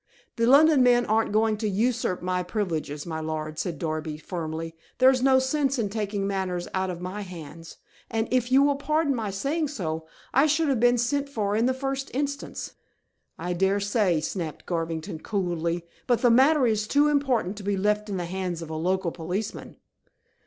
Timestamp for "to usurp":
1.57-2.23